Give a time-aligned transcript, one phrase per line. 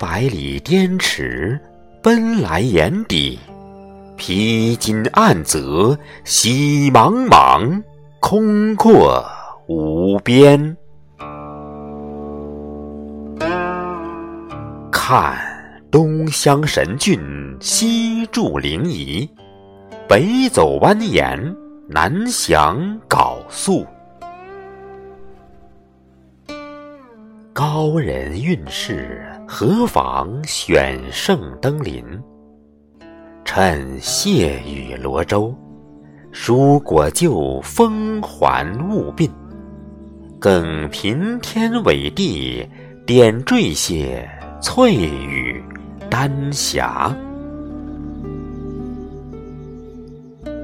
[0.00, 1.60] 百里滇池，
[2.02, 3.38] 奔来眼底，
[4.16, 5.94] 披荆暗泽，
[6.24, 7.82] 喜茫茫，
[8.18, 9.22] 空阔
[9.66, 10.74] 无边。
[14.90, 15.36] 看
[15.90, 17.20] 东乡神俊，
[17.60, 19.28] 西筑临沂，
[20.08, 21.54] 北走蜿蜒，
[21.86, 23.86] 南翔缟素。
[27.62, 32.02] 高人运势，何妨选胜登临？
[33.44, 35.54] 趁谢雨罗舟，
[36.32, 39.28] 蔬果就风还物鬓。
[40.38, 42.66] 更平天纬地，
[43.06, 44.26] 点缀些
[44.62, 45.62] 翠羽
[46.08, 47.14] 丹霞。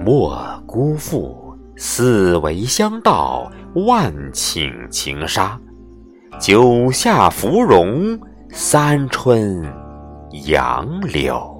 [0.03, 5.61] 莫辜负四维香道，万顷情沙。
[6.39, 8.20] 九夏芙蓉，
[8.51, 9.65] 三春
[10.45, 11.53] 杨柳。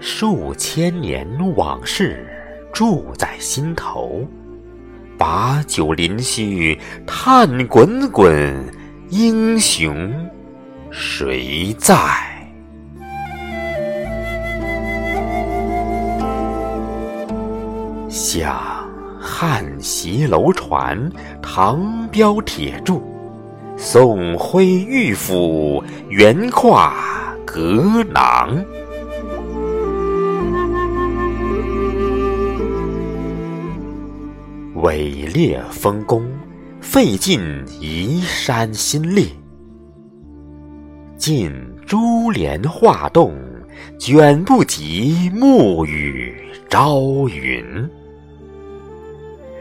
[0.00, 2.26] 数千年往事
[2.72, 4.26] 住在心头，
[5.16, 8.64] 把酒临须，叹滚滚，
[9.10, 10.27] 英雄。
[10.90, 11.96] 谁在？
[18.08, 18.56] 像
[19.20, 21.10] 汉袭楼船，
[21.42, 23.00] 唐标铁柱；
[23.76, 26.92] 宋徽玉斧，圆挎
[27.44, 28.64] 革囊。
[34.76, 36.24] 伟烈丰功，
[36.80, 37.40] 费尽
[37.80, 39.32] 移山心力。
[41.18, 41.52] 尽
[41.84, 43.34] 珠帘画栋，
[43.98, 46.32] 卷不及暮雨
[46.70, 47.64] 朝云；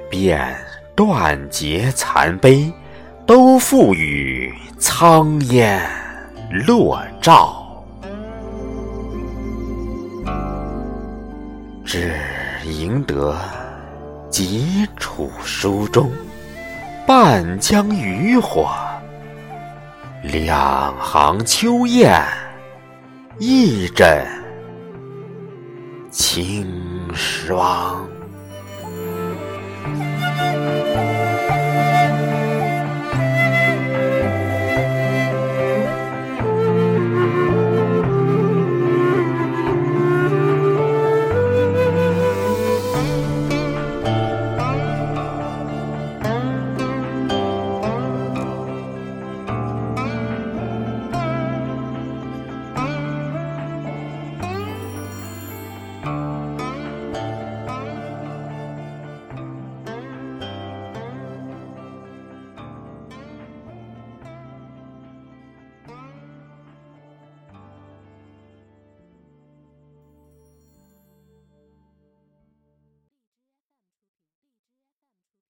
[0.08, 0.56] 便
[0.96, 2.72] 断节残碑，
[3.26, 5.82] 都付与苍烟
[6.68, 7.84] 落照。
[11.84, 12.14] 只
[12.66, 13.36] 赢得
[14.30, 16.12] 几处书中，
[17.08, 18.87] 半江渔火。
[20.24, 22.12] 两行秋雁，
[23.38, 24.26] 一枕
[26.10, 26.68] 清
[27.14, 28.17] 霜。